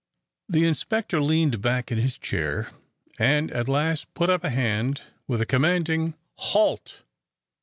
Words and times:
The 0.49 0.65
inspector 0.67 1.21
leaned 1.21 1.61
back 1.61 1.91
in 1.91 1.99
his 1.99 2.17
chair 2.17 2.71
and 3.19 3.51
at 3.51 3.69
last 3.69 4.11
put 4.15 4.31
up 4.31 4.43
a 4.43 4.49
hand 4.49 5.01
with 5.27 5.41
a 5.41 5.45
commanding, 5.45 6.15
"Halt!" 6.37 7.03